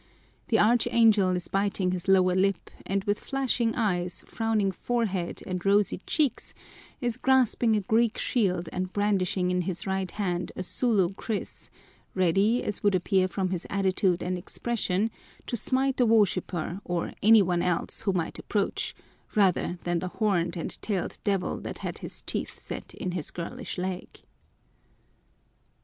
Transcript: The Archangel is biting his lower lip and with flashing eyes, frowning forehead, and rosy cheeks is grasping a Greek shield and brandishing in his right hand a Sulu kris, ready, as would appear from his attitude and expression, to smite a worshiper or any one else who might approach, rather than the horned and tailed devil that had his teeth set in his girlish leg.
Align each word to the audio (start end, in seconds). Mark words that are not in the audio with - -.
The 0.47 0.57
Archangel 0.57 1.35
is 1.35 1.47
biting 1.47 1.91
his 1.91 2.07
lower 2.07 2.33
lip 2.33 2.71
and 2.87 3.03
with 3.03 3.19
flashing 3.19 3.75
eyes, 3.75 4.23
frowning 4.27 4.71
forehead, 4.71 5.43
and 5.45 5.63
rosy 5.63 5.99
cheeks 6.07 6.55
is 7.01 7.17
grasping 7.17 7.75
a 7.75 7.81
Greek 7.81 8.17
shield 8.17 8.67
and 8.73 8.91
brandishing 8.91 9.51
in 9.51 9.61
his 9.61 9.85
right 9.85 10.09
hand 10.09 10.51
a 10.55 10.63
Sulu 10.63 11.13
kris, 11.13 11.69
ready, 12.15 12.63
as 12.63 12.81
would 12.81 12.95
appear 12.95 13.27
from 13.27 13.51
his 13.51 13.67
attitude 13.69 14.23
and 14.23 14.39
expression, 14.39 15.11
to 15.45 15.55
smite 15.55 15.99
a 15.99 16.05
worshiper 16.07 16.81
or 16.83 17.13
any 17.21 17.43
one 17.43 17.61
else 17.61 18.01
who 18.01 18.11
might 18.11 18.39
approach, 18.39 18.95
rather 19.35 19.77
than 19.83 19.99
the 19.99 20.07
horned 20.17 20.57
and 20.57 20.81
tailed 20.81 21.19
devil 21.23 21.59
that 21.59 21.77
had 21.77 21.99
his 21.99 22.23
teeth 22.23 22.57
set 22.57 22.95
in 22.95 23.11
his 23.11 23.29
girlish 23.29 23.77
leg. 23.77 24.07